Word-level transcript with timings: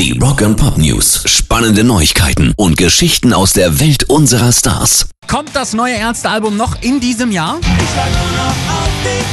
Die 0.00 0.18
Rock 0.18 0.40
and 0.40 0.56
Pop 0.56 0.78
News. 0.78 1.24
Spannende 1.26 1.84
Neuigkeiten 1.84 2.54
und 2.56 2.78
Geschichten 2.78 3.34
aus 3.34 3.52
der 3.52 3.80
Welt 3.80 4.04
unserer 4.04 4.50
Stars. 4.50 5.10
Kommt 5.26 5.54
das 5.54 5.74
neue 5.74 5.92
Ärztealbum 5.92 6.56
noch 6.56 6.80
in 6.80 7.00
diesem 7.00 7.30
Jahr? 7.30 7.58
Ich 7.60 7.66
schlag 7.66 8.08
nur 8.08 8.30
noch 8.32 8.56
auf 8.80 8.88
dich 9.04 9.26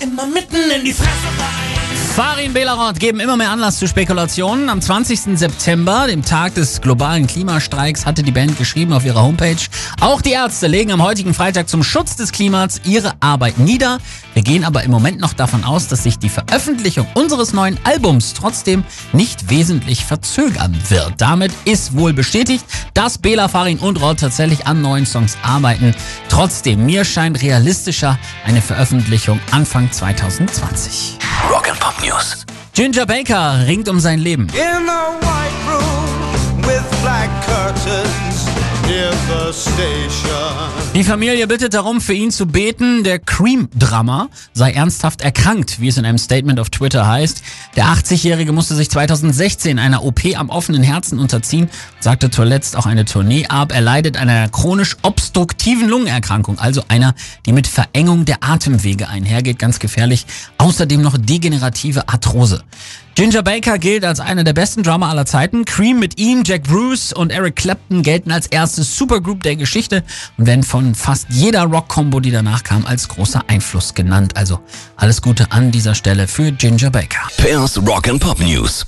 ein. 0.00 0.10
Immer 0.10 0.26
mitten 0.26 0.68
in 0.76 0.84
die 0.84 0.92
Fresse 0.92 1.10
rein. 1.38 1.51
Farin 2.14 2.52
Belarod 2.52 3.00
geben 3.00 3.20
immer 3.20 3.38
mehr 3.38 3.50
Anlass 3.50 3.78
zu 3.78 3.88
Spekulationen. 3.88 4.68
Am 4.68 4.82
20. 4.82 5.38
September, 5.38 6.06
dem 6.06 6.22
Tag 6.22 6.54
des 6.54 6.82
globalen 6.82 7.26
Klimastreiks, 7.26 8.04
hatte 8.04 8.22
die 8.22 8.32
Band 8.32 8.58
geschrieben 8.58 8.92
auf 8.92 9.06
ihrer 9.06 9.22
Homepage, 9.22 9.56
auch 10.00 10.20
die 10.20 10.32
Ärzte 10.32 10.66
legen 10.66 10.92
am 10.92 11.02
heutigen 11.02 11.32
Freitag 11.32 11.70
zum 11.70 11.82
Schutz 11.82 12.16
des 12.16 12.32
Klimas 12.32 12.82
ihre 12.84 13.14
Arbeit 13.20 13.58
nieder. 13.58 13.98
Wir 14.34 14.42
gehen 14.42 14.64
aber 14.64 14.82
im 14.82 14.90
Moment 14.90 15.20
noch 15.20 15.32
davon 15.32 15.64
aus, 15.64 15.88
dass 15.88 16.02
sich 16.02 16.18
die 16.18 16.28
Veröffentlichung 16.28 17.06
unseres 17.14 17.54
neuen 17.54 17.78
Albums 17.84 18.34
trotzdem 18.34 18.84
nicht 19.14 19.48
wesentlich 19.48 20.04
verzögern 20.04 20.78
wird. 20.88 21.14
Damit 21.16 21.52
ist 21.64 21.96
wohl 21.96 22.12
bestätigt, 22.12 22.64
dass 22.92 23.16
Bela, 23.16 23.48
Farin 23.48 23.78
und 23.78 24.02
Rod 24.02 24.20
tatsächlich 24.20 24.66
an 24.66 24.82
neuen 24.82 25.06
Songs 25.06 25.38
arbeiten. 25.42 25.94
Trotzdem, 26.28 26.84
mir 26.84 27.04
scheint 27.04 27.40
realistischer 27.40 28.18
eine 28.44 28.60
Veröffentlichung 28.60 29.40
Anfang 29.50 29.90
2020. 29.90 31.18
Rock 31.50 31.68
Pop 31.82 32.00
News. 32.00 32.46
Ginger 32.72 33.06
Baker 33.06 33.66
ringt 33.66 33.88
um 33.88 33.98
sein 33.98 34.20
Leben. 34.20 34.46
in 34.54 34.88
a 34.88 35.18
white 35.20 35.50
room 35.66 36.01
Die 40.94 41.04
Familie 41.04 41.46
bittet 41.46 41.72
darum, 41.72 42.02
für 42.02 42.12
ihn 42.12 42.30
zu 42.30 42.46
beten. 42.46 43.02
Der 43.02 43.18
Cream-Drummer 43.18 44.28
sei 44.52 44.72
ernsthaft 44.72 45.22
erkrankt, 45.22 45.80
wie 45.80 45.88
es 45.88 45.96
in 45.96 46.04
einem 46.04 46.18
Statement 46.18 46.60
auf 46.60 46.68
Twitter 46.68 47.06
heißt. 47.06 47.42
Der 47.76 47.86
80-Jährige 47.86 48.52
musste 48.52 48.74
sich 48.74 48.90
2016 48.90 49.78
einer 49.78 50.04
OP 50.04 50.20
am 50.36 50.50
offenen 50.50 50.82
Herzen 50.82 51.18
unterziehen, 51.18 51.70
sagte 52.00 52.30
zuletzt 52.30 52.76
auch 52.76 52.84
eine 52.84 53.06
Tournee 53.06 53.46
ab. 53.46 53.72
Er 53.72 53.80
leidet 53.80 54.18
einer 54.18 54.48
chronisch 54.50 54.96
obstruktiven 55.02 55.88
Lungenerkrankung, 55.88 56.58
also 56.58 56.82
einer, 56.88 57.14
die 57.46 57.52
mit 57.52 57.66
Verengung 57.66 58.26
der 58.26 58.44
Atemwege 58.44 59.08
einhergeht, 59.08 59.58
ganz 59.58 59.78
gefährlich. 59.78 60.26
Außerdem 60.58 61.00
noch 61.00 61.16
degenerative 61.18 62.08
Arthrose. 62.08 62.62
Ginger 63.14 63.42
Baker 63.42 63.78
gilt 63.78 64.04
als 64.04 64.20
einer 64.20 64.42
der 64.42 64.54
besten 64.54 64.82
Drummer 64.82 65.08
aller 65.08 65.26
Zeiten. 65.26 65.66
Cream 65.66 65.98
mit 65.98 66.18
ihm, 66.18 66.44
Jack 66.44 66.62
Bruce 66.62 67.12
und 67.12 67.30
Eric 67.30 67.56
Clapton 67.56 68.02
gelten 68.02 68.32
als 68.32 68.46
erste 68.46 68.82
Supergroup 68.82 69.42
der 69.42 69.56
Geschichte 69.56 70.02
und 70.38 70.46
werden 70.46 70.62
von 70.62 70.94
fast 70.94 71.26
jeder 71.28 71.64
Rock-Combo, 71.64 72.20
die 72.20 72.30
danach 72.30 72.62
kam, 72.62 72.86
als 72.86 73.08
großer 73.08 73.42
Einfluss 73.48 73.92
genannt. 73.92 74.36
Also 74.36 74.60
alles 74.96 75.20
Gute 75.20 75.52
an 75.52 75.70
dieser 75.70 75.94
Stelle 75.94 76.26
für 76.26 76.52
Ginger 76.52 76.90
Baker. 76.90 77.28
Pairs 77.36 77.78
Rock 77.86 78.08
and 78.08 78.20
Pop 78.20 78.40
News. 78.40 78.86